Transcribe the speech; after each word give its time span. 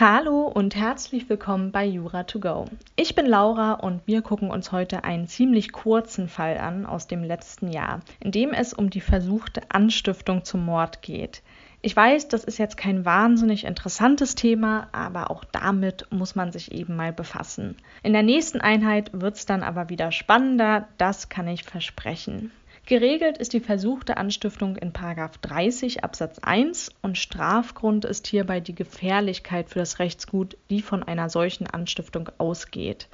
Hallo 0.00 0.46
und 0.46 0.76
herzlich 0.76 1.28
willkommen 1.28 1.72
bei 1.72 1.84
Jura 1.84 2.22
to 2.22 2.40
go. 2.40 2.64
Ich 2.96 3.14
bin 3.14 3.26
Laura 3.26 3.74
und 3.74 4.00
wir 4.06 4.22
gucken 4.22 4.50
uns 4.50 4.72
heute 4.72 5.04
einen 5.04 5.26
ziemlich 5.26 5.72
kurzen 5.72 6.26
Fall 6.26 6.56
an 6.56 6.86
aus 6.86 7.06
dem 7.06 7.22
letzten 7.22 7.68
Jahr, 7.68 8.00
in 8.18 8.32
dem 8.32 8.54
es 8.54 8.72
um 8.72 8.88
die 8.88 9.02
versuchte 9.02 9.60
Anstiftung 9.68 10.42
zum 10.42 10.64
Mord 10.64 11.02
geht. 11.02 11.42
Ich 11.82 11.94
weiß, 11.94 12.28
das 12.28 12.44
ist 12.44 12.56
jetzt 12.56 12.78
kein 12.78 13.04
wahnsinnig 13.04 13.64
interessantes 13.64 14.34
Thema, 14.34 14.88
aber 14.92 15.30
auch 15.30 15.44
damit 15.44 16.06
muss 16.10 16.34
man 16.34 16.50
sich 16.50 16.72
eben 16.72 16.96
mal 16.96 17.12
befassen. 17.12 17.76
In 18.02 18.14
der 18.14 18.22
nächsten 18.22 18.62
Einheit 18.62 19.10
wird 19.12 19.36
es 19.36 19.44
dann 19.44 19.62
aber 19.62 19.90
wieder 19.90 20.12
spannender, 20.12 20.88
das 20.96 21.28
kann 21.28 21.46
ich 21.46 21.64
versprechen. 21.64 22.52
Geregelt 22.86 23.38
ist 23.38 23.52
die 23.52 23.60
versuchte 23.60 24.16
Anstiftung 24.16 24.76
in 24.76 24.92
30 24.92 26.02
Absatz 26.02 26.38
1 26.40 26.90
und 27.02 27.18
Strafgrund 27.18 28.04
ist 28.04 28.26
hierbei 28.26 28.60
die 28.60 28.74
Gefährlichkeit 28.74 29.68
für 29.68 29.78
das 29.78 29.98
Rechtsgut, 30.00 30.56
die 30.70 30.82
von 30.82 31.02
einer 31.02 31.30
solchen 31.30 31.68
Anstiftung 31.68 32.30
ausgeht. 32.38 33.08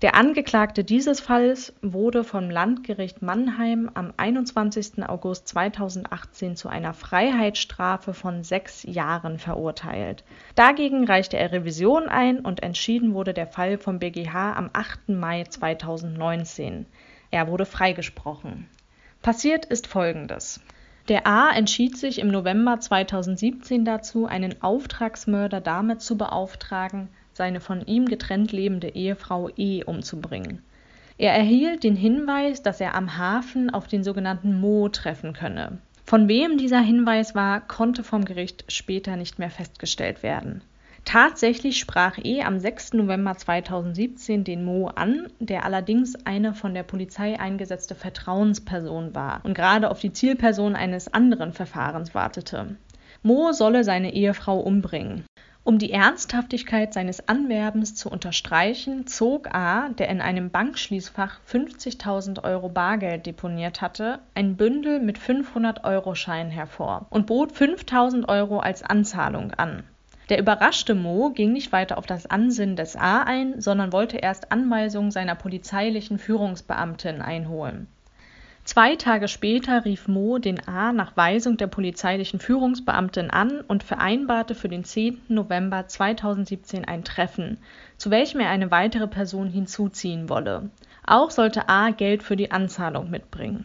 Der 0.00 0.14
Angeklagte 0.14 0.84
dieses 0.84 1.18
Falls 1.18 1.72
wurde 1.82 2.22
vom 2.22 2.50
Landgericht 2.50 3.20
Mannheim 3.20 3.90
am 3.94 4.14
21. 4.16 5.02
August 5.04 5.48
2018 5.48 6.54
zu 6.54 6.68
einer 6.68 6.94
Freiheitsstrafe 6.94 8.14
von 8.14 8.44
sechs 8.44 8.84
Jahren 8.84 9.40
verurteilt. 9.40 10.22
Dagegen 10.54 11.04
reichte 11.04 11.36
er 11.36 11.50
Revision 11.50 12.08
ein 12.08 12.38
und 12.38 12.62
entschieden 12.62 13.12
wurde 13.12 13.34
der 13.34 13.48
Fall 13.48 13.76
vom 13.76 13.98
BGH 13.98 14.52
am 14.52 14.70
8. 14.72 15.08
Mai 15.08 15.42
2019. 15.42 16.86
Er 17.32 17.48
wurde 17.48 17.66
freigesprochen. 17.66 18.68
Passiert 19.22 19.64
ist 19.64 19.86
Folgendes. 19.86 20.60
Der 21.08 21.26
A 21.26 21.50
entschied 21.50 21.96
sich 21.96 22.18
im 22.18 22.28
November 22.28 22.80
2017 22.80 23.84
dazu, 23.84 24.26
einen 24.26 24.62
Auftragsmörder 24.62 25.60
damit 25.60 26.02
zu 26.02 26.16
beauftragen, 26.16 27.08
seine 27.32 27.60
von 27.60 27.86
ihm 27.86 28.06
getrennt 28.06 28.52
lebende 28.52 28.90
Ehefrau 28.90 29.48
E 29.56 29.82
umzubringen. 29.84 30.62
Er 31.18 31.32
erhielt 31.32 31.82
den 31.82 31.96
Hinweis, 31.96 32.62
dass 32.62 32.80
er 32.80 32.94
am 32.94 33.16
Hafen 33.16 33.70
auf 33.70 33.88
den 33.88 34.04
sogenannten 34.04 34.60
Mo 34.60 34.88
treffen 34.88 35.32
könne. 35.32 35.78
Von 36.04 36.28
wem 36.28 36.56
dieser 36.56 36.80
Hinweis 36.80 37.34
war, 37.34 37.60
konnte 37.60 38.04
vom 38.04 38.24
Gericht 38.24 38.64
später 38.68 39.16
nicht 39.16 39.38
mehr 39.38 39.50
festgestellt 39.50 40.22
werden. 40.22 40.62
Tatsächlich 41.08 41.78
sprach 41.78 42.18
E 42.22 42.42
am 42.42 42.60
6. 42.60 42.92
November 42.92 43.34
2017 43.34 44.44
den 44.44 44.62
Mo 44.62 44.88
an, 44.88 45.28
der 45.40 45.64
allerdings 45.64 46.26
eine 46.26 46.52
von 46.52 46.74
der 46.74 46.82
Polizei 46.82 47.40
eingesetzte 47.40 47.94
Vertrauensperson 47.94 49.14
war 49.14 49.40
und 49.42 49.54
gerade 49.54 49.90
auf 49.90 50.00
die 50.00 50.12
Zielperson 50.12 50.76
eines 50.76 51.10
anderen 51.10 51.54
Verfahrens 51.54 52.14
wartete. 52.14 52.76
Mo 53.22 53.52
solle 53.52 53.84
seine 53.84 54.12
Ehefrau 54.12 54.60
umbringen. 54.60 55.24
Um 55.64 55.78
die 55.78 55.92
Ernsthaftigkeit 55.92 56.92
seines 56.92 57.26
Anwerbens 57.26 57.94
zu 57.94 58.10
unterstreichen, 58.10 59.06
zog 59.06 59.54
A., 59.54 59.88
der 59.88 60.10
in 60.10 60.20
einem 60.20 60.50
Bankschließfach 60.50 61.40
50.000 61.50 62.44
Euro 62.44 62.68
Bargeld 62.68 63.24
deponiert 63.24 63.80
hatte, 63.80 64.18
ein 64.34 64.58
Bündel 64.58 65.00
mit 65.00 65.18
500-Euro-Scheinen 65.18 66.50
hervor 66.50 67.06
und 67.08 67.26
bot 67.26 67.52
5.000 67.52 68.28
Euro 68.28 68.58
als 68.58 68.82
Anzahlung 68.82 69.52
an. 69.52 69.84
Der 70.28 70.38
überraschte 70.38 70.94
Mo 70.94 71.30
ging 71.30 71.52
nicht 71.52 71.72
weiter 71.72 71.96
auf 71.96 72.04
das 72.04 72.26
Ansinnen 72.26 72.76
des 72.76 72.96
A 72.96 73.22
ein, 73.22 73.60
sondern 73.60 73.92
wollte 73.92 74.18
erst 74.18 74.52
Anweisungen 74.52 75.10
seiner 75.10 75.34
polizeilichen 75.34 76.18
Führungsbeamtin 76.18 77.22
einholen. 77.22 77.86
Zwei 78.64 78.96
Tage 78.96 79.28
später 79.28 79.86
rief 79.86 80.08
Mo 80.08 80.36
den 80.36 80.68
A 80.68 80.92
nach 80.92 81.16
Weisung 81.16 81.56
der 81.56 81.68
polizeilichen 81.68 82.38
Führungsbeamtin 82.38 83.30
an 83.30 83.62
und 83.62 83.82
vereinbarte 83.82 84.54
für 84.54 84.68
den 84.68 84.84
10. 84.84 85.22
November 85.28 85.86
2017 85.86 86.84
ein 86.84 87.02
Treffen, 87.02 87.56
zu 87.96 88.10
welchem 88.10 88.40
er 88.40 88.50
eine 88.50 88.70
weitere 88.70 89.06
Person 89.06 89.48
hinzuziehen 89.48 90.28
wolle. 90.28 90.68
Auch 91.06 91.30
sollte 91.30 91.70
A 91.70 91.88
Geld 91.88 92.22
für 92.22 92.36
die 92.36 92.50
Anzahlung 92.50 93.08
mitbringen. 93.08 93.64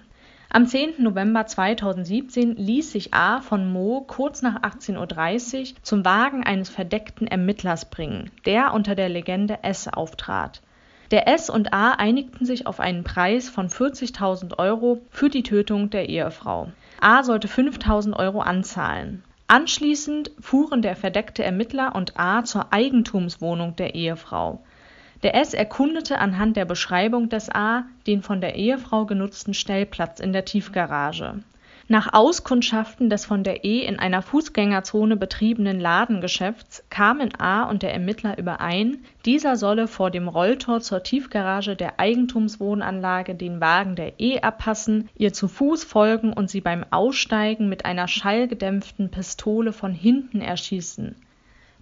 Am 0.55 0.67
10. 0.67 1.01
November 1.01 1.47
2017 1.47 2.57
ließ 2.57 2.91
sich 2.91 3.11
A. 3.11 3.41
von 3.41 3.71
Mo 3.73 4.01
kurz 4.05 4.43
nach 4.43 4.61
18.30 4.61 5.59
Uhr 5.71 5.77
zum 5.81 6.05
Wagen 6.05 6.43
eines 6.43 6.69
verdeckten 6.69 7.25
Ermittlers 7.25 7.89
bringen, 7.89 8.29
der 8.45 8.75
unter 8.75 8.93
der 8.93 9.09
Legende 9.09 9.63
S 9.63 9.87
auftrat. 9.87 10.61
Der 11.09 11.27
S 11.27 11.49
und 11.49 11.73
A 11.73 11.93
einigten 11.93 12.45
sich 12.45 12.67
auf 12.67 12.79
einen 12.79 13.03
Preis 13.03 13.49
von 13.49 13.67
40.000 13.67 14.59
Euro 14.59 15.01
für 15.09 15.29
die 15.29 15.41
Tötung 15.41 15.89
der 15.89 16.07
Ehefrau. 16.07 16.71
A 17.01 17.23
sollte 17.23 17.47
5.000 17.47 18.15
Euro 18.15 18.41
anzahlen. 18.41 19.23
Anschließend 19.47 20.29
fuhren 20.39 20.83
der 20.83 20.95
verdeckte 20.95 21.43
Ermittler 21.43 21.95
und 21.95 22.19
A 22.19 22.43
zur 22.43 22.71
Eigentumswohnung 22.71 23.75
der 23.75 23.95
Ehefrau. 23.95 24.61
Der 25.23 25.35
S 25.35 25.53
erkundete 25.53 26.19
anhand 26.19 26.57
der 26.57 26.65
Beschreibung 26.65 27.29
des 27.29 27.49
A 27.49 27.85
den 28.07 28.21
von 28.21 28.41
der 28.41 28.55
Ehefrau 28.55 29.05
genutzten 29.05 29.53
Stellplatz 29.53 30.19
in 30.19 30.33
der 30.33 30.43
Tiefgarage. 30.43 31.35
Nach 31.87 32.13
Auskundschaften 32.13 33.09
des 33.09 33.25
von 33.25 33.45
der 33.45 33.63
E 33.63 33.85
in 33.85 33.99
einer 33.99 34.21
Fußgängerzone 34.21 35.15
betriebenen 35.15 35.79
Ladengeschäfts 35.79 36.83
kamen 36.89 37.39
A 37.39 37.63
und 37.63 37.83
der 37.83 37.93
Ermittler 37.93 38.37
überein, 38.37 38.97
dieser 39.25 39.55
solle 39.55 39.87
vor 39.87 40.11
dem 40.11 40.27
Rolltor 40.27 40.81
zur 40.81 41.03
Tiefgarage 41.03 41.77
der 41.77 42.01
Eigentumswohnanlage 42.01 43.35
den 43.35 43.61
Wagen 43.61 43.95
der 43.95 44.19
E 44.19 44.41
abpassen, 44.41 45.07
ihr 45.15 45.31
zu 45.31 45.47
Fuß 45.47 45.85
folgen 45.85 46.33
und 46.33 46.49
sie 46.49 46.61
beim 46.61 46.83
Aussteigen 46.91 47.69
mit 47.69 47.85
einer 47.85 48.09
schallgedämpften 48.09 49.09
Pistole 49.09 49.71
von 49.71 49.93
hinten 49.93 50.41
erschießen 50.41 51.15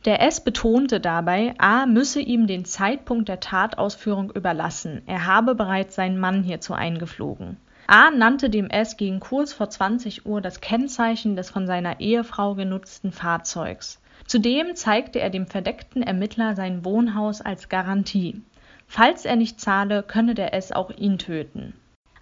der 0.05 0.21
S 0.21 0.43
betonte 0.43 0.99
dabei, 0.99 1.53
A 1.59 1.85
müsse 1.85 2.19
ihm 2.21 2.47
den 2.47 2.65
Zeitpunkt 2.65 3.29
der 3.29 3.39
Tatausführung 3.39 4.31
überlassen, 4.31 5.01
er 5.05 5.25
habe 5.25 5.53
bereits 5.53 5.95
seinen 5.95 6.17
Mann 6.17 6.43
hierzu 6.43 6.73
eingeflogen. 6.73 7.57
A 7.87 8.09
nannte 8.09 8.49
dem 8.49 8.69
S 8.69 8.97
gegen 8.97 9.19
kurz 9.19 9.53
vor 9.53 9.69
20 9.69 10.25
Uhr 10.25 10.41
das 10.41 10.61
Kennzeichen 10.61 11.35
des 11.35 11.49
von 11.49 11.67
seiner 11.67 11.99
Ehefrau 11.99 12.55
genutzten 12.55 13.11
Fahrzeugs. 13.11 14.01
Zudem 14.25 14.75
zeigte 14.75 15.19
er 15.19 15.29
dem 15.29 15.45
verdeckten 15.45 16.01
Ermittler 16.01 16.55
sein 16.55 16.85
Wohnhaus 16.85 17.41
als 17.41 17.69
Garantie. 17.69 18.41
Falls 18.87 19.25
er 19.25 19.35
nicht 19.35 19.59
zahle, 19.59 20.03
könne 20.03 20.35
der 20.35 20.53
S 20.53 20.71
auch 20.71 20.89
ihn 20.91 21.17
töten 21.17 21.73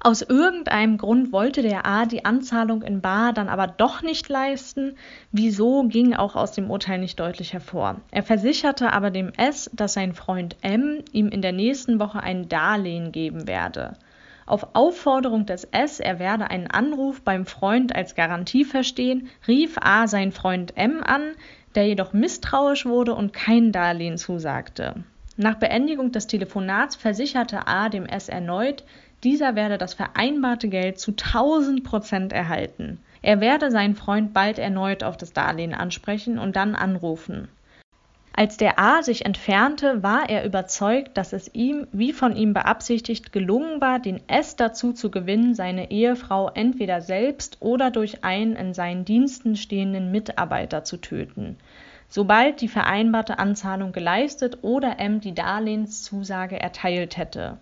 aus 0.01 0.21
irgendeinem 0.21 0.97
Grund 0.97 1.33
wollte 1.33 1.61
der 1.61 1.85
A 1.85 2.05
die 2.05 2.23
Anzahlung 2.23 2.83
in 2.83 3.01
bar 3.01 3.33
dann 3.33 3.49
aber 3.49 3.67
doch 3.67 4.01
nicht 4.01 4.29
leisten. 4.29 4.95
Wieso 5.33 5.83
ging 5.83 6.13
auch 6.13 6.35
aus 6.35 6.53
dem 6.53 6.71
Urteil 6.71 6.99
nicht 6.99 7.19
deutlich 7.19 7.51
hervor. 7.51 7.99
Er 8.11 8.23
versicherte 8.23 8.93
aber 8.93 9.11
dem 9.11 9.33
S, 9.35 9.69
dass 9.73 9.93
sein 9.93 10.13
Freund 10.13 10.55
M 10.61 10.99
ihm 11.11 11.27
in 11.27 11.41
der 11.41 11.51
nächsten 11.51 11.99
Woche 11.99 12.21
ein 12.21 12.47
Darlehen 12.47 13.11
geben 13.11 13.45
werde. 13.45 13.97
Auf 14.45 14.69
Aufforderung 14.73 15.45
des 15.45 15.65
S, 15.65 15.99
er 15.99 16.17
werde 16.17 16.49
einen 16.49 16.67
Anruf 16.67 17.21
beim 17.21 17.45
Freund 17.45 17.93
als 17.93 18.15
Garantie 18.15 18.63
verstehen, 18.63 19.27
rief 19.47 19.77
A 19.81 20.07
seinen 20.07 20.31
Freund 20.31 20.77
M 20.77 21.03
an, 21.03 21.33
der 21.75 21.87
jedoch 21.87 22.13
misstrauisch 22.13 22.85
wurde 22.85 23.13
und 23.13 23.33
kein 23.33 23.71
Darlehen 23.71 24.17
zusagte. 24.17 24.95
Nach 25.41 25.55
Beendigung 25.55 26.11
des 26.11 26.27
Telefonats 26.27 26.95
versicherte 26.95 27.67
A 27.67 27.89
dem 27.89 28.05
S 28.05 28.27
erneut, 28.27 28.83
dieser 29.23 29.55
werde 29.55 29.77
das 29.77 29.93
vereinbarte 29.93 30.69
Geld 30.69 30.99
zu 30.99 31.11
1000 31.11 31.83
Prozent 31.83 32.33
erhalten. 32.33 32.99
Er 33.21 33.41
werde 33.41 33.69
seinen 33.69 33.95
Freund 33.95 34.33
bald 34.33 34.59
erneut 34.59 35.03
auf 35.03 35.17
das 35.17 35.33
Darlehen 35.33 35.73
ansprechen 35.73 36.39
und 36.39 36.55
dann 36.55 36.75
anrufen. 36.75 37.49
Als 38.39 38.55
der 38.55 38.79
A 38.79 39.03
sich 39.03 39.25
entfernte, 39.25 40.01
war 40.01 40.29
er 40.29 40.45
überzeugt, 40.45 41.17
dass 41.17 41.33
es 41.33 41.53
ihm, 41.53 41.87
wie 41.91 42.13
von 42.13 42.37
ihm 42.37 42.53
beabsichtigt, 42.53 43.33
gelungen 43.33 43.81
war, 43.81 43.99
den 43.99 44.21
S 44.29 44.55
dazu 44.55 44.93
zu 44.93 45.11
gewinnen, 45.11 45.55
seine 45.55 45.91
Ehefrau 45.91 46.49
entweder 46.49 47.01
selbst 47.01 47.57
oder 47.59 47.91
durch 47.91 48.23
einen 48.23 48.55
in 48.55 48.73
seinen 48.73 49.03
Diensten 49.03 49.57
stehenden 49.57 50.11
Mitarbeiter 50.11 50.85
zu 50.85 50.95
töten, 50.95 51.57
sobald 52.07 52.61
die 52.61 52.69
vereinbarte 52.69 53.39
Anzahlung 53.39 53.91
geleistet 53.91 54.59
oder 54.61 54.99
M 54.99 55.19
die 55.19 55.35
Darlehenszusage 55.35 56.57
erteilt 56.57 57.17
hätte. 57.17 57.57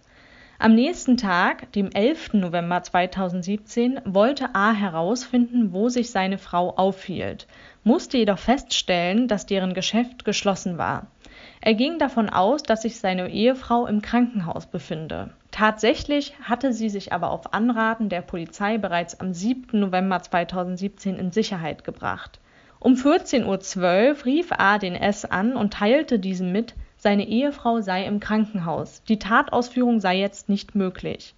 Am 0.59 0.73
nächsten 0.73 1.17
Tag, 1.17 1.71
dem 1.73 1.91
11. 1.91 2.33
November 2.33 2.81
2017, 2.81 4.01
wollte 4.05 4.55
A 4.55 4.71
herausfinden, 4.71 5.71
wo 5.71 5.87
sich 5.89 6.09
seine 6.09 6.39
Frau 6.39 6.75
aufhielt, 6.75 7.45
musste 7.83 8.17
jedoch 8.17 8.39
feststellen, 8.39 9.27
dass 9.27 9.45
deren 9.45 9.75
Geschäft 9.75 10.25
geschlossen 10.25 10.79
war. 10.79 11.11
Er 11.61 11.75
ging 11.75 11.99
davon 11.99 12.31
aus, 12.31 12.63
dass 12.63 12.81
sich 12.81 12.99
seine 12.99 13.29
Ehefrau 13.29 13.85
im 13.85 14.01
Krankenhaus 14.01 14.65
befinde. 14.65 15.29
Tatsächlich 15.51 16.33
hatte 16.41 16.73
sie 16.73 16.89
sich 16.89 17.13
aber 17.13 17.29
auf 17.29 17.53
Anraten 17.53 18.09
der 18.09 18.21
Polizei 18.21 18.79
bereits 18.79 19.19
am 19.19 19.35
7. 19.35 19.79
November 19.79 20.23
2017 20.23 21.17
in 21.17 21.31
Sicherheit 21.31 21.83
gebracht. 21.83 22.39
Um 22.79 22.93
14.12 22.93 23.77
Uhr 23.77 24.25
rief 24.25 24.51
A 24.51 24.79
den 24.79 24.95
S 24.95 25.23
an 25.23 25.55
und 25.55 25.73
teilte 25.73 26.17
diesem 26.17 26.51
mit, 26.51 26.73
seine 26.97 27.27
Ehefrau 27.27 27.81
sei 27.81 28.05
im 28.05 28.19
Krankenhaus, 28.19 29.03
die 29.07 29.19
Tatausführung 29.19 29.99
sei 29.99 30.17
jetzt 30.17 30.49
nicht 30.49 30.75
möglich. 30.75 31.35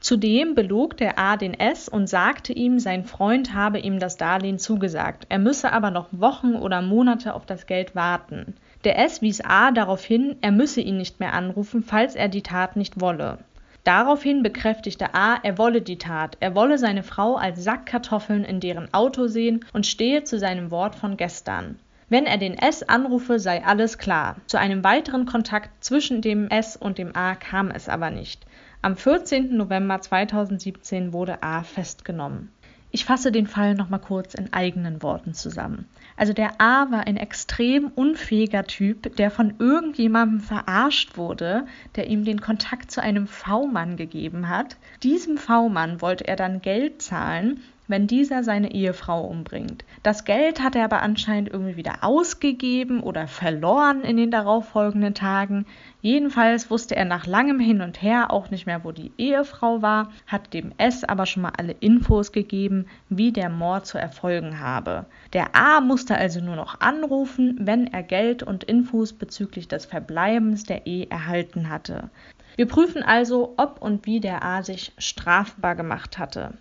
Zudem 0.00 0.54
belog 0.54 0.96
der 0.96 1.18
A 1.18 1.36
den 1.36 1.52
S 1.52 1.86
und 1.88 2.08
sagte 2.08 2.54
ihm, 2.54 2.78
sein 2.78 3.04
Freund 3.04 3.52
habe 3.52 3.78
ihm 3.78 3.98
das 3.98 4.16
Darlehen 4.16 4.58
zugesagt, 4.58 5.26
er 5.28 5.38
müsse 5.38 5.72
aber 5.72 5.90
noch 5.90 6.08
Wochen 6.10 6.54
oder 6.54 6.80
Monate 6.80 7.34
auf 7.34 7.44
das 7.44 7.66
Geld 7.66 7.94
warten. 7.94 8.54
Der 8.84 8.98
S 8.98 9.20
wies 9.20 9.42
A 9.42 9.72
darauf 9.72 10.02
hin, 10.02 10.36
er 10.40 10.52
müsse 10.52 10.80
ihn 10.80 10.96
nicht 10.96 11.20
mehr 11.20 11.34
anrufen, 11.34 11.82
falls 11.82 12.14
er 12.14 12.28
die 12.28 12.42
Tat 12.42 12.76
nicht 12.76 13.00
wolle. 13.02 13.38
Daraufhin 13.84 14.42
bekräftigte 14.42 15.14
A, 15.14 15.36
er 15.42 15.58
wolle 15.58 15.82
die 15.82 15.98
Tat, 15.98 16.38
er 16.40 16.54
wolle 16.54 16.78
seine 16.78 17.02
Frau 17.02 17.36
als 17.36 17.62
Sack 17.62 17.86
Kartoffeln 17.86 18.44
in 18.44 18.60
deren 18.60 18.92
Auto 18.94 19.26
sehen 19.26 19.64
und 19.74 19.86
stehe 19.86 20.24
zu 20.24 20.38
seinem 20.38 20.70
Wort 20.70 20.94
von 20.94 21.18
gestern. 21.18 21.78
Wenn 22.10 22.26
er 22.26 22.38
den 22.38 22.58
S 22.58 22.82
anrufe, 22.82 23.38
sei 23.38 23.64
alles 23.64 23.96
klar. 23.96 24.34
Zu 24.46 24.58
einem 24.58 24.82
weiteren 24.82 25.26
Kontakt 25.26 25.84
zwischen 25.84 26.22
dem 26.22 26.48
S 26.48 26.76
und 26.76 26.98
dem 26.98 27.14
A 27.14 27.36
kam 27.36 27.70
es 27.70 27.88
aber 27.88 28.10
nicht. 28.10 28.44
Am 28.82 28.96
14. 28.96 29.56
November 29.56 30.00
2017 30.00 31.12
wurde 31.12 31.44
A 31.44 31.62
festgenommen. 31.62 32.50
Ich 32.90 33.04
fasse 33.04 33.30
den 33.30 33.46
Fall 33.46 33.76
nochmal 33.76 34.00
kurz 34.00 34.34
in 34.34 34.52
eigenen 34.52 35.04
Worten 35.04 35.34
zusammen. 35.34 35.86
Also 36.16 36.32
der 36.32 36.60
A 36.60 36.90
war 36.90 37.06
ein 37.06 37.16
extrem 37.16 37.92
unfähiger 37.94 38.64
Typ, 38.64 39.14
der 39.14 39.30
von 39.30 39.54
irgendjemandem 39.60 40.40
verarscht 40.40 41.16
wurde, 41.16 41.64
der 41.94 42.08
ihm 42.08 42.24
den 42.24 42.40
Kontakt 42.40 42.90
zu 42.90 43.00
einem 43.00 43.28
V-Mann 43.28 43.96
gegeben 43.96 44.48
hat. 44.48 44.76
Diesem 45.04 45.38
V-Mann 45.38 46.02
wollte 46.02 46.26
er 46.26 46.34
dann 46.34 46.60
Geld 46.60 47.02
zahlen, 47.02 47.60
wenn 47.90 48.06
dieser 48.06 48.44
seine 48.44 48.72
Ehefrau 48.72 49.22
umbringt. 49.24 49.84
Das 50.04 50.24
Geld 50.24 50.62
hat 50.62 50.76
er 50.76 50.84
aber 50.84 51.02
anscheinend 51.02 51.50
irgendwie 51.50 51.76
wieder 51.76 51.98
ausgegeben 52.02 53.00
oder 53.00 53.26
verloren 53.26 54.02
in 54.02 54.16
den 54.16 54.30
darauffolgenden 54.30 55.14
Tagen. 55.14 55.66
Jedenfalls 56.00 56.70
wusste 56.70 56.94
er 56.94 57.04
nach 57.04 57.26
langem 57.26 57.58
Hin 57.58 57.82
und 57.82 58.00
Her 58.00 58.30
auch 58.30 58.50
nicht 58.50 58.64
mehr, 58.64 58.84
wo 58.84 58.92
die 58.92 59.10
Ehefrau 59.18 59.82
war, 59.82 60.12
hat 60.26 60.54
dem 60.54 60.72
S 60.78 61.04
aber 61.04 61.26
schon 61.26 61.42
mal 61.42 61.52
alle 61.58 61.72
Infos 61.80 62.32
gegeben, 62.32 62.86
wie 63.08 63.32
der 63.32 63.50
Mord 63.50 63.86
zu 63.86 63.98
erfolgen 63.98 64.60
habe. 64.60 65.06
Der 65.32 65.56
A 65.56 65.80
musste 65.80 66.16
also 66.16 66.40
nur 66.40 66.56
noch 66.56 66.80
anrufen, 66.80 67.58
wenn 67.60 67.88
er 67.88 68.04
Geld 68.04 68.42
und 68.42 68.64
Infos 68.64 69.12
bezüglich 69.12 69.66
des 69.66 69.84
Verbleibens 69.84 70.62
der 70.62 70.86
E 70.86 71.06
erhalten 71.10 71.68
hatte. 71.68 72.08
Wir 72.56 72.66
prüfen 72.66 73.02
also, 73.02 73.54
ob 73.56 73.80
und 73.82 74.06
wie 74.06 74.20
der 74.20 74.44
A 74.44 74.62
sich 74.62 74.92
strafbar 74.98 75.74
gemacht 75.74 76.18
hatte. 76.18 76.54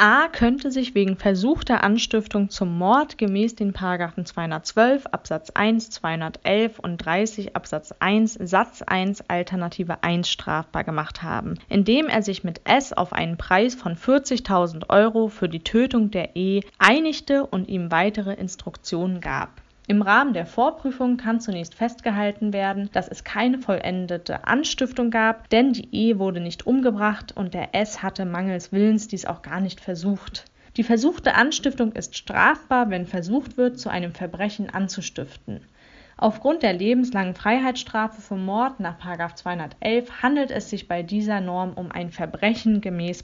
A 0.00 0.28
könnte 0.28 0.70
sich 0.70 0.94
wegen 0.94 1.16
versuchter 1.16 1.82
Anstiftung 1.82 2.50
zum 2.50 2.78
Mord 2.78 3.18
gemäß 3.18 3.56
den 3.56 3.72
Paragraphen 3.72 4.24
212 4.24 5.06
Absatz 5.06 5.50
1, 5.50 5.90
211 5.90 6.78
und 6.78 6.98
30 6.98 7.56
Absatz 7.56 7.92
1 7.98 8.34
Satz 8.34 8.82
1 8.82 9.28
Alternative 9.28 10.04
1 10.04 10.30
strafbar 10.30 10.84
gemacht 10.84 11.24
haben, 11.24 11.54
indem 11.68 12.06
er 12.06 12.22
sich 12.22 12.44
mit 12.44 12.60
S 12.62 12.92
auf 12.92 13.12
einen 13.12 13.38
Preis 13.38 13.74
von 13.74 13.96
40.000 13.96 14.88
Euro 14.88 15.26
für 15.26 15.48
die 15.48 15.64
Tötung 15.64 16.12
der 16.12 16.36
E 16.36 16.60
einigte 16.78 17.44
und 17.44 17.68
ihm 17.68 17.90
weitere 17.90 18.34
Instruktionen 18.34 19.20
gab 19.20 19.50
im 19.88 20.02
Rahmen 20.02 20.34
der 20.34 20.44
Vorprüfung 20.44 21.16
kann 21.16 21.40
zunächst 21.40 21.74
festgehalten 21.74 22.52
werden, 22.52 22.90
dass 22.92 23.08
es 23.08 23.24
keine 23.24 23.58
vollendete 23.58 24.46
Anstiftung 24.46 25.10
gab, 25.10 25.48
denn 25.48 25.72
die 25.72 25.88
E 25.92 26.18
wurde 26.18 26.40
nicht 26.40 26.66
umgebracht 26.66 27.32
und 27.34 27.54
der 27.54 27.74
S 27.74 28.02
hatte 28.02 28.26
mangels 28.26 28.70
Willens 28.70 29.08
dies 29.08 29.24
auch 29.24 29.40
gar 29.40 29.60
nicht 29.60 29.80
versucht. 29.80 30.44
Die 30.76 30.82
versuchte 30.82 31.34
Anstiftung 31.34 31.92
ist 31.92 32.18
strafbar, 32.18 32.90
wenn 32.90 33.06
versucht 33.06 33.56
wird, 33.56 33.80
zu 33.80 33.88
einem 33.88 34.12
Verbrechen 34.12 34.68
anzustiften. 34.68 35.62
Aufgrund 36.18 36.62
der 36.62 36.74
lebenslangen 36.74 37.34
Freiheitsstrafe 37.34 38.20
für 38.20 38.36
Mord 38.36 38.80
nach 38.80 38.98
211 39.36 40.22
handelt 40.22 40.50
es 40.50 40.68
sich 40.68 40.86
bei 40.86 41.02
dieser 41.02 41.40
Norm 41.40 41.72
um 41.72 41.90
ein 41.90 42.10
Verbrechen 42.10 42.82
gemäß 42.82 43.22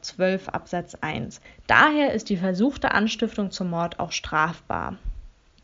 12 0.00 0.48
Absatz 0.50 0.94
1. 0.94 1.40
Daher 1.66 2.12
ist 2.12 2.28
die 2.28 2.36
versuchte 2.36 2.92
Anstiftung 2.92 3.50
zum 3.50 3.70
Mord 3.70 3.98
auch 3.98 4.12
strafbar. 4.12 4.96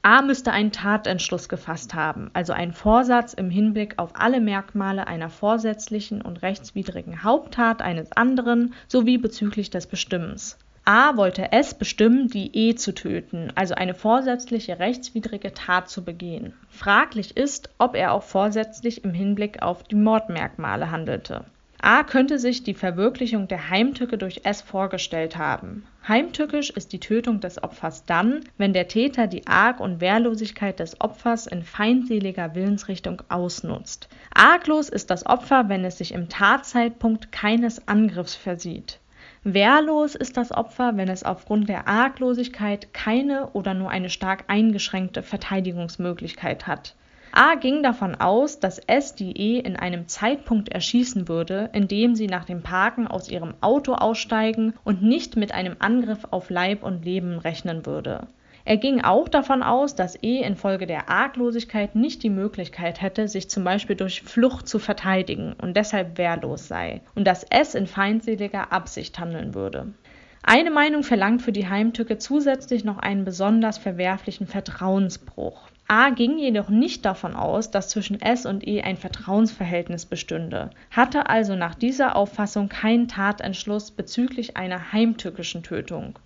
A 0.03 0.23
müsste 0.23 0.53
einen 0.53 0.73
Tatentschluss 0.73 1.51
gefasst 1.51 1.93
haben, 1.93 2.31
also 2.33 2.55
einen 2.55 2.73
Vorsatz 2.73 3.35
im 3.35 3.51
Hinblick 3.51 3.99
auf 3.99 4.13
alle 4.15 4.41
Merkmale 4.41 5.07
einer 5.07 5.29
vorsätzlichen 5.29 6.23
und 6.23 6.41
rechtswidrigen 6.41 7.23
Haupttat 7.23 7.83
eines 7.83 8.11
anderen 8.13 8.73
sowie 8.89 9.19
bezüglich 9.19 9.69
des 9.69 9.87
Bestimmens. 9.87 10.57
A 10.87 11.19
wollte 11.19 11.53
S 11.53 11.75
bestimmen, 11.75 12.29
die 12.29 12.51
E 12.57 12.75
zu 12.75 12.95
töten, 12.95 13.53
also 13.55 13.75
eine 13.75 13.93
vorsätzliche 13.93 14.79
rechtswidrige 14.79 15.53
Tat 15.53 15.91
zu 15.91 16.03
begehen. 16.03 16.55
Fraglich 16.71 17.37
ist, 17.37 17.69
ob 17.77 17.95
er 17.95 18.13
auch 18.13 18.23
vorsätzlich 18.23 19.05
im 19.05 19.13
Hinblick 19.13 19.61
auf 19.61 19.83
die 19.83 19.97
Mordmerkmale 19.97 20.91
handelte 20.91 21.45
A 21.83 22.03
könnte 22.03 22.39
sich 22.39 22.63
die 22.63 22.75
Verwirklichung 22.75 23.49
der 23.49 23.71
Heimtücke 23.71 24.19
durch 24.19 24.43
S 24.45 24.61
vorgestellt 24.61 25.39
haben. 25.39 25.87
Heimtückisch 26.07 26.69
ist 26.69 26.93
die 26.93 27.01
Tötung 27.01 27.41
des 27.41 27.63
Opfers 27.63 28.05
dann, 28.05 28.41
wenn 28.59 28.75
der 28.75 28.87
Täter 28.87 29.27
die 29.27 29.47
Arg 29.47 29.81
und 29.81 30.01
Wehrlosigkeit 30.01 30.79
des 30.79 31.01
Opfers 31.01 31.47
in 31.47 31.63
feindseliger 31.63 32.55
Willensrichtung 32.55 33.23
ausnutzt. 33.31 34.11
Arglos 34.35 34.91
ist 34.91 35.09
das 35.09 35.25
Opfer, 35.25 35.71
wenn 35.71 35.85
es 35.87 35.97
sich 35.97 36.13
im 36.13 36.29
Tatzeitpunkt 36.29 37.33
keines 37.33 37.89
Angriffs 37.89 38.35
versieht. 38.35 39.01
Wehrlos 39.43 40.15
ist 40.15 40.37
das 40.37 40.53
Opfer, 40.53 40.99
wenn 40.99 41.09
es 41.09 41.23
aufgrund 41.23 41.71
der 41.71 41.89
Arglosigkeit 41.89 42.93
keine 42.93 43.49
oder 43.53 43.73
nur 43.73 43.91
eine 43.91 44.11
stark 44.11 44.45
eingeschränkte 44.49 45.23
Verteidigungsmöglichkeit 45.23 46.67
hat 46.67 46.95
A 47.43 47.55
ging 47.55 47.83
davon 47.83 48.17
aus, 48.17 48.61
dass 48.61 48.81
S 48.81 49.15
die 49.15 49.35
E 49.35 49.61
in 49.61 49.75
einem 49.75 50.09
Zeitpunkt 50.09 50.69
erschießen 50.69 51.27
würde, 51.27 51.71
in 51.73 51.89
dem 51.89 52.15
sie 52.15 52.27
nach 52.27 52.45
dem 52.45 52.61
Parken 52.61 53.07
aus 53.07 53.31
ihrem 53.31 53.55
Auto 53.63 53.95
aussteigen 53.95 54.75
und 54.85 55.03
nicht 55.03 55.37
mit 55.37 55.55
einem 55.55 55.75
Angriff 55.79 56.27
auf 56.33 56.51
Leib 56.51 56.83
und 56.83 57.03
Leben 57.03 57.39
rechnen 57.39 57.87
würde. 57.87 58.27
Er 58.67 58.77
ging 58.77 59.01
auch 59.01 59.27
davon 59.27 59.63
aus, 59.63 59.95
dass 59.95 60.23
E 60.23 60.43
infolge 60.43 60.87
der 60.87 61.09
Arglosigkeit 61.09 61.95
nicht 61.97 62.23
die 62.23 62.29
Möglichkeit 62.29 63.01
hätte, 63.01 63.27
sich 63.27 63.49
zum 63.49 63.65
Beispiel 63.65 63.97
durch 63.97 64.21
Flucht 64.21 64.69
zu 64.69 64.79
verteidigen 64.79 65.55
und 65.63 65.79
deshalb 65.79 66.19
wehrlos 66.19 66.69
sei, 66.69 67.01
und 67.15 67.27
dass 67.27 67.45
S 67.45 67.75
in 67.75 67.87
feindseliger 67.87 68.71
Absicht 68.71 69.19
handeln 69.19 69.55
würde. 69.55 69.95
Eine 70.43 70.71
Meinung 70.71 71.05
verlangt 71.05 71.41
für 71.41 71.53
die 71.53 71.71
Heimtücke 71.71 72.19
zusätzlich 72.19 72.85
noch 72.85 72.99
einen 72.99 73.25
besonders 73.25 73.79
verwerflichen 73.79 74.47
Vertrauensbruch. 74.47 75.70
A 75.93 76.11
ging 76.11 76.39
jedoch 76.39 76.69
nicht 76.69 77.05
davon 77.05 77.35
aus, 77.35 77.73
dass 77.73 77.89
zwischen 77.89 78.23
S 78.23 78.47
und 78.47 78.65
E 78.65 78.81
ein 78.81 78.97
Vertrauensverhältnis 78.97 80.07
bestünde, 80.07 80.71
hatte 80.93 81.29
also 81.29 81.57
nach 81.57 81.75
dieser 81.75 82.15
Auffassung 82.15 82.69
keinen 82.69 83.09
Tatentschluss 83.09 83.91
bezüglich 83.91 84.57
einer 84.57 84.93
heimtückischen 84.93 85.65
Tötung. 85.65 86.17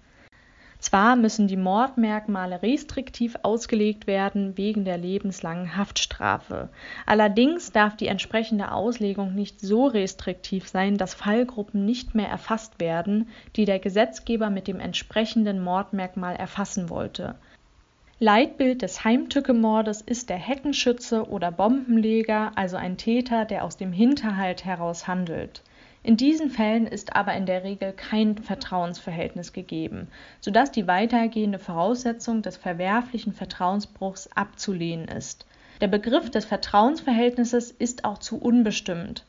Zwar 0.81 1.17
müssen 1.17 1.49
die 1.49 1.57
Mordmerkmale 1.57 2.61
restriktiv 2.61 3.37
ausgelegt 3.43 4.07
werden 4.07 4.59
wegen 4.59 4.85
der 4.85 4.99
lebenslangen 4.99 5.79
Haftstrafe, 5.79 6.69
allerdings 7.07 7.73
darf 7.73 7.97
die 7.97 8.09
entsprechende 8.09 8.71
Auslegung 8.71 9.35
nicht 9.35 9.61
so 9.61 9.87
restriktiv 9.87 10.69
sein, 10.69 10.99
dass 10.99 11.15
Fallgruppen 11.15 11.87
nicht 11.87 12.15
mehr 12.15 12.29
erfasst 12.29 12.81
werden, 12.81 13.31
die 13.57 13.65
der 13.65 13.79
Gesetzgeber 13.79 14.51
mit 14.51 14.69
dem 14.69 14.79
entsprechenden 14.79 15.65
Mordmerkmal 15.65 16.37
erfassen 16.37 16.91
wollte 16.91 17.37
Leitbild 18.21 18.83
des 18.83 19.03
Heimtückemordes 19.03 20.01
ist 20.01 20.31
der 20.31 20.37
Heckenschütze 20.37 21.29
oder 21.29 21.51
Bombenleger, 21.51 22.53
also 22.55 22.77
ein 22.77 22.97
Täter, 22.97 23.45
der 23.45 23.65
aus 23.65 23.77
dem 23.77 23.93
Hinterhalt 23.93 24.65
heraus 24.65 25.09
handelt. 25.09 25.63
In 26.05 26.17
diesen 26.17 26.49
Fällen 26.49 26.87
ist 26.87 27.17
aber 27.17 27.35
in 27.35 27.45
der 27.45 27.65
Regel 27.65 27.93
kein 27.93 28.39
Vertrauensverhältnis 28.39 29.53
gegeben, 29.53 30.07
sodass 30.41 30.71
die 30.71 30.87
weitergehende 30.87 31.59
Voraussetzung 31.59 32.43
des 32.43 32.57
verwerflichen 32.57 33.33
Vertrauensbruchs 33.33 34.29
abzulehnen 34.33 35.09
ist. 35.09 35.45
Der 35.81 35.89
Begriff 35.89 36.31
des 36.31 36.45
Vertrauensverhältnisses 36.45 37.73
ist 37.73 38.05
auch 38.05 38.19
zu 38.19 38.39
unbestimmt 38.39 39.25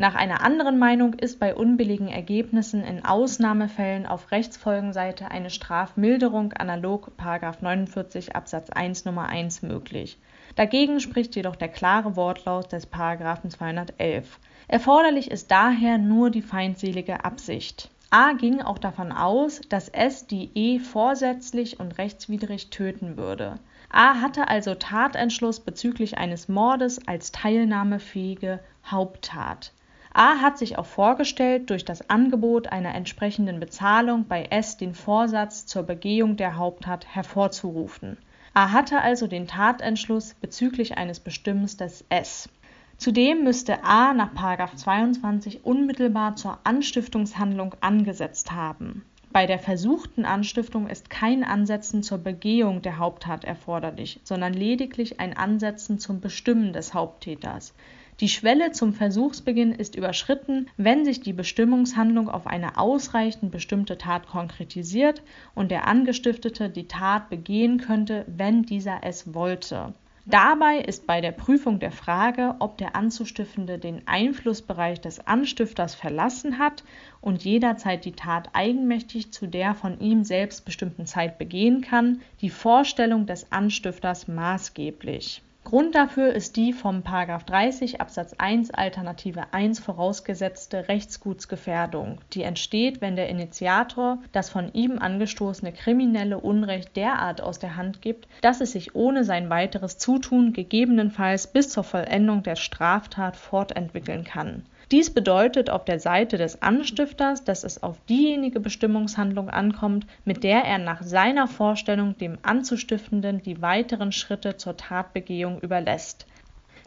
nach 0.00 0.14
einer 0.14 0.42
anderen 0.42 0.78
Meinung 0.78 1.14
ist 1.14 1.40
bei 1.40 1.56
unbilligen 1.56 2.06
Ergebnissen 2.06 2.84
in 2.84 3.04
Ausnahmefällen 3.04 4.06
auf 4.06 4.30
Rechtsfolgenseite 4.30 5.32
eine 5.32 5.50
Strafmilderung 5.50 6.52
analog 6.52 7.10
49 7.18 8.36
Absatz 8.36 8.70
1 8.70 9.06
Nummer 9.06 9.28
1 9.28 9.62
möglich. 9.62 10.16
Dagegen 10.54 11.00
spricht 11.00 11.34
jedoch 11.34 11.56
der 11.56 11.66
klare 11.66 12.14
Wortlaut 12.14 12.70
des 12.70 12.88
211. 12.88 14.38
Erforderlich 14.68 15.32
ist 15.32 15.50
daher 15.50 15.98
nur 15.98 16.30
die 16.30 16.42
feindselige 16.42 17.24
Absicht. 17.24 17.90
A 18.10 18.34
ging 18.34 18.62
auch 18.62 18.78
davon 18.78 19.10
aus, 19.10 19.60
dass 19.68 19.88
S 19.88 20.28
die 20.28 20.50
E 20.54 20.78
vorsätzlich 20.78 21.80
und 21.80 21.98
rechtswidrig 21.98 22.70
töten 22.70 23.16
würde. 23.16 23.58
A 23.90 24.20
hatte 24.20 24.46
also 24.46 24.76
Tatentschluss 24.76 25.58
bezüglich 25.58 26.18
eines 26.18 26.48
Mordes 26.48 27.00
als 27.08 27.32
teilnahmefähige 27.32 28.60
Haupttat. 28.86 29.72
A 30.18 30.40
hat 30.40 30.58
sich 30.58 30.78
auch 30.78 30.86
vorgestellt, 30.86 31.70
durch 31.70 31.84
das 31.84 32.10
Angebot 32.10 32.66
einer 32.72 32.92
entsprechenden 32.92 33.60
Bezahlung 33.60 34.26
bei 34.26 34.46
S 34.50 34.76
den 34.76 34.92
Vorsatz 34.92 35.64
zur 35.64 35.84
Begehung 35.84 36.36
der 36.36 36.56
Haupttat 36.56 37.06
hervorzurufen. 37.06 38.18
A 38.52 38.72
hatte 38.72 39.00
also 39.00 39.28
den 39.28 39.46
Tatentschluss 39.46 40.34
bezüglich 40.34 40.98
eines 40.98 41.20
Bestimmens 41.20 41.76
des 41.76 42.04
S. 42.08 42.48
Zudem 42.96 43.44
müsste 43.44 43.84
A 43.84 44.12
nach 44.12 44.34
22 44.74 45.64
unmittelbar 45.64 46.34
zur 46.34 46.58
Anstiftungshandlung 46.64 47.76
angesetzt 47.80 48.50
haben. 48.50 49.04
Bei 49.30 49.46
der 49.46 49.58
versuchten 49.58 50.24
Anstiftung 50.24 50.88
ist 50.88 51.10
kein 51.10 51.44
Ansetzen 51.44 52.02
zur 52.02 52.18
Begehung 52.18 52.80
der 52.80 52.98
Haupttat 52.98 53.44
erforderlich, 53.44 54.20
sondern 54.24 54.54
lediglich 54.54 55.20
ein 55.20 55.36
Ansetzen 55.36 55.98
zum 55.98 56.20
Bestimmen 56.20 56.72
des 56.72 56.94
Haupttäters. 56.94 57.74
Die 58.20 58.30
Schwelle 58.30 58.72
zum 58.72 58.94
Versuchsbeginn 58.94 59.72
ist 59.72 59.94
überschritten, 59.94 60.68
wenn 60.76 61.04
sich 61.04 61.20
die 61.20 61.34
Bestimmungshandlung 61.34 62.28
auf 62.28 62.46
eine 62.46 62.78
ausreichend 62.78 63.52
bestimmte 63.52 63.98
Tat 63.98 64.26
konkretisiert 64.26 65.22
und 65.54 65.70
der 65.70 65.86
Angestiftete 65.86 66.70
die 66.70 66.88
Tat 66.88 67.28
begehen 67.28 67.78
könnte, 67.78 68.24
wenn 68.26 68.62
dieser 68.62 69.00
es 69.04 69.34
wollte. 69.34 69.92
Dabei 70.30 70.80
ist 70.80 71.06
bei 71.06 71.22
der 71.22 71.32
Prüfung 71.32 71.78
der 71.78 71.90
Frage, 71.90 72.56
ob 72.58 72.76
der 72.76 72.94
Anzustiftende 72.94 73.78
den 73.78 74.06
Einflussbereich 74.06 75.00
des 75.00 75.26
Anstifters 75.26 75.94
verlassen 75.94 76.58
hat 76.58 76.84
und 77.22 77.44
jederzeit 77.44 78.04
die 78.04 78.12
Tat 78.12 78.50
eigenmächtig 78.52 79.32
zu 79.32 79.46
der 79.46 79.74
von 79.74 79.98
ihm 80.00 80.24
selbst 80.24 80.66
bestimmten 80.66 81.06
Zeit 81.06 81.38
begehen 81.38 81.80
kann, 81.80 82.20
die 82.42 82.50
Vorstellung 82.50 83.24
des 83.24 83.52
Anstifters 83.52 84.28
maßgeblich 84.28 85.42
Grund 85.64 85.94
dafür 85.94 86.32
ist 86.32 86.56
die 86.56 86.72
vom 86.72 87.02
30 87.02 88.00
Absatz 88.00 88.32
1 88.38 88.70
Alternative 88.70 89.52
1 89.52 89.80
vorausgesetzte 89.80 90.88
Rechtsgutsgefährdung, 90.88 92.22
die 92.32 92.42
entsteht, 92.42 93.02
wenn 93.02 93.16
der 93.16 93.28
Initiator 93.28 94.18
das 94.32 94.48
von 94.48 94.72
ihm 94.72 94.98
angestoßene 94.98 95.72
kriminelle 95.72 96.38
Unrecht 96.38 96.96
derart 96.96 97.42
aus 97.42 97.58
der 97.58 97.76
Hand 97.76 98.00
gibt, 98.00 98.28
dass 98.40 98.62
es 98.62 98.72
sich 98.72 98.94
ohne 98.94 99.24
sein 99.24 99.50
weiteres 99.50 99.98
Zutun 99.98 100.54
gegebenenfalls 100.54 101.48
bis 101.48 101.68
zur 101.68 101.84
Vollendung 101.84 102.42
der 102.42 102.56
Straftat 102.56 103.36
fortentwickeln 103.36 104.24
kann 104.24 104.64
dies 104.90 105.10
bedeutet 105.12 105.68
auf 105.68 105.84
der 105.84 106.00
Seite 106.00 106.38
des 106.38 106.62
Anstifters, 106.62 107.44
dass 107.44 107.62
es 107.62 107.82
auf 107.82 107.98
diejenige 108.08 108.58
Bestimmungshandlung 108.58 109.50
ankommt, 109.50 110.06
mit 110.24 110.44
der 110.44 110.64
er 110.64 110.78
nach 110.78 111.02
seiner 111.02 111.46
Vorstellung 111.46 112.16
dem 112.16 112.38
Anzustiftenden 112.42 113.42
die 113.42 113.60
weiteren 113.60 114.12
Schritte 114.12 114.56
zur 114.56 114.78
Tatbegehung 114.78 115.60
überlässt. 115.60 116.26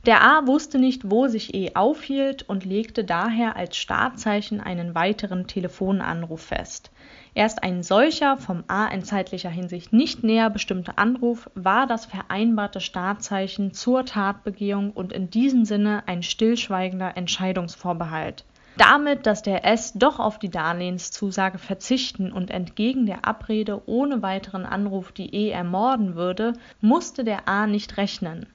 Der 0.08 0.24
A 0.24 0.48
wusste 0.48 0.80
nicht, 0.80 1.12
wo 1.12 1.28
sich 1.28 1.54
E 1.54 1.76
aufhielt 1.76 2.50
und 2.50 2.66
legte 2.66 3.04
daher 3.04 3.56
als 3.56 3.78
Startzeichen 3.78 4.60
einen 4.60 4.96
weiteren 4.96 5.46
Telefonanruf 5.46 6.42
fest 6.42 6.90
Erst 7.34 7.64
ein 7.64 7.84
solcher, 7.84 8.36
vom 8.38 8.64
A 8.68 8.88
in 8.88 9.04
zeitlicher 9.04 9.52
Hinsicht 9.52 9.94
nicht 9.94 10.24
näher 10.24 10.50
bestimmter 10.50 10.98
Anruf 10.98 11.50
war 11.54 11.86
das 11.86 12.08
vereinbarte 12.08 12.82
Startzeichen 12.82 13.74
zur 13.74 14.04
Tatbegehung 14.04 14.92
und 14.92 15.14
in 15.14 15.30
diesem 15.30 15.64
Sinne 15.66 16.04
ein 16.08 16.24
stillschweigender 16.24 17.16
Entscheidungsvorbehalt. 17.16 18.44
Damit, 18.78 19.28
dass 19.28 19.44
der 19.44 19.66
S 19.66 19.94
doch 19.94 20.20
auf 20.20 20.40
die 20.40 20.50
Darlehenszusage 20.50 21.58
verzichten 21.58 22.34
und 22.34 22.50
entgegen 22.50 23.06
der 23.06 23.26
Abrede 23.26 23.82
ohne 23.86 24.22
weiteren 24.22 24.66
Anruf 24.66 25.12
die 25.12 25.34
E 25.34 25.52
ermorden 25.52 26.16
würde, 26.16 26.54
musste 26.82 27.24
der 27.24 27.48
A 27.48 27.68
nicht 27.68 27.98
rechnen 27.98 28.48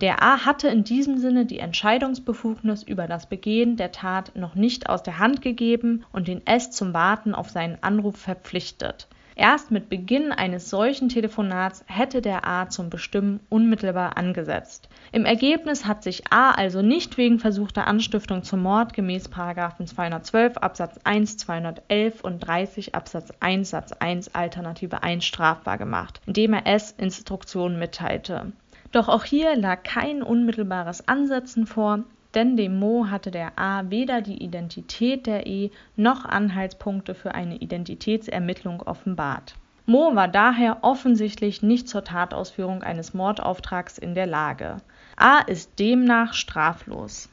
der 0.00 0.22
A 0.22 0.44
hatte 0.44 0.68
in 0.68 0.84
diesem 0.84 1.18
Sinne 1.18 1.44
die 1.44 1.58
Entscheidungsbefugnis 1.58 2.84
über 2.84 3.08
das 3.08 3.26
Begehen 3.26 3.76
der 3.76 3.90
Tat 3.90 4.36
noch 4.36 4.54
nicht 4.54 4.88
aus 4.88 5.02
der 5.02 5.18
Hand 5.18 5.42
gegeben 5.42 6.04
und 6.12 6.28
den 6.28 6.46
S 6.46 6.70
zum 6.70 6.94
Warten 6.94 7.34
auf 7.34 7.50
seinen 7.50 7.82
Anruf 7.82 8.16
verpflichtet. 8.16 9.08
Erst 9.34 9.70
mit 9.70 9.88
Beginn 9.88 10.32
eines 10.32 10.68
solchen 10.68 11.08
Telefonats 11.08 11.84
hätte 11.86 12.20
der 12.20 12.44
A 12.44 12.68
zum 12.68 12.90
Bestimmen 12.90 13.38
unmittelbar 13.48 14.16
angesetzt. 14.16 14.88
Im 15.12 15.24
Ergebnis 15.24 15.86
hat 15.86 16.02
sich 16.02 16.32
A 16.32 16.50
also 16.50 16.82
nicht 16.82 17.18
wegen 17.18 17.38
versuchter 17.38 17.86
Anstiftung 17.86 18.42
zum 18.42 18.62
Mord 18.62 18.94
gemäß 18.94 19.30
212 19.30 20.56
Absatz 20.56 20.98
1, 21.04 21.36
211 21.36 22.20
und 22.22 22.40
30 22.40 22.96
Absatz 22.96 23.32
1 23.38 23.70
Satz 23.70 23.92
1 23.92 24.34
Alternative 24.34 25.04
1 25.04 25.24
strafbar 25.24 25.78
gemacht, 25.78 26.20
indem 26.26 26.54
er 26.54 26.66
S 26.66 26.92
Instruktionen 26.98 27.78
mitteilte. 27.78 28.52
Doch 28.92 29.08
auch 29.08 29.24
hier 29.24 29.54
lag 29.56 29.82
kein 29.82 30.22
unmittelbares 30.22 31.06
Ansetzen 31.08 31.66
vor, 31.66 32.04
denn 32.34 32.56
dem 32.56 32.78
Mo 32.78 33.06
hatte 33.10 33.30
der 33.30 33.58
A 33.58 33.90
weder 33.90 34.22
die 34.22 34.42
Identität 34.42 35.26
der 35.26 35.46
E 35.46 35.70
noch 35.96 36.24
Anhaltspunkte 36.24 37.14
für 37.14 37.34
eine 37.34 37.56
Identitätsermittlung 37.56 38.82
offenbart. 38.82 39.54
Mo 39.86 40.14
war 40.14 40.28
daher 40.28 40.78
offensichtlich 40.82 41.62
nicht 41.62 41.88
zur 41.88 42.04
Tatausführung 42.04 42.82
eines 42.82 43.14
Mordauftrags 43.14 43.96
in 43.96 44.14
der 44.14 44.26
Lage. 44.26 44.76
A 45.16 45.38
ist 45.40 45.78
demnach 45.78 46.34
straflos. 46.34 47.30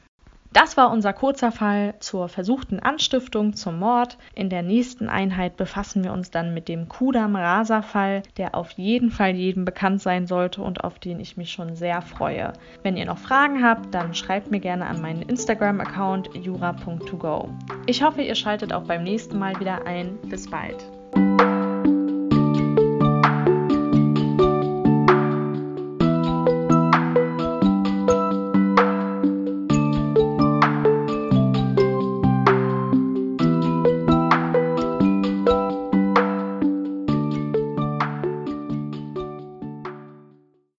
Das 0.52 0.76
war 0.76 0.90
unser 0.90 1.12
kurzer 1.12 1.52
Fall 1.52 1.94
zur 2.00 2.28
versuchten 2.28 2.80
Anstiftung 2.80 3.54
zum 3.54 3.78
Mord. 3.78 4.18
In 4.34 4.50
der 4.50 4.62
nächsten 4.62 5.08
Einheit 5.08 5.56
befassen 5.56 6.04
wir 6.04 6.12
uns 6.12 6.30
dann 6.30 6.54
mit 6.54 6.68
dem 6.68 6.88
Kudam-Rasa-Fall, 6.88 8.22
der 8.36 8.54
auf 8.54 8.72
jeden 8.72 9.10
Fall 9.10 9.34
jedem 9.34 9.64
bekannt 9.64 10.00
sein 10.00 10.26
sollte 10.26 10.62
und 10.62 10.84
auf 10.84 10.98
den 10.98 11.20
ich 11.20 11.36
mich 11.36 11.52
schon 11.52 11.76
sehr 11.76 12.02
freue. 12.02 12.52
Wenn 12.82 12.96
ihr 12.96 13.06
noch 13.06 13.18
Fragen 13.18 13.62
habt, 13.62 13.94
dann 13.94 14.14
schreibt 14.14 14.50
mir 14.50 14.60
gerne 14.60 14.86
an 14.86 15.00
meinen 15.00 15.22
Instagram-Account 15.22 16.30
jura.togo. 16.34 17.48
Ich 17.86 18.02
hoffe, 18.02 18.22
ihr 18.22 18.34
schaltet 18.34 18.72
auch 18.72 18.84
beim 18.84 19.02
nächsten 19.04 19.38
Mal 19.38 19.58
wieder 19.60 19.86
ein. 19.86 20.18
Bis 20.28 20.48
bald. 20.48 20.84